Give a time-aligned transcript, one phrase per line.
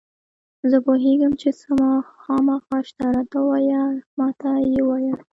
[0.69, 1.73] زه پوهېږم یو څه
[2.21, 3.81] خامخا شته، راته ووایه،
[4.17, 5.15] ما ته یې ووایه.